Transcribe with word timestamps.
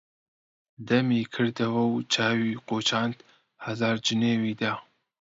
دەمی 0.87 1.21
کردوە 1.33 1.83
و 1.87 1.93
چاوی 2.13 2.53
قوچاند، 2.67 3.15
هەزار 3.65 3.95
جنێوی 4.05 4.53
دا: 4.61 4.73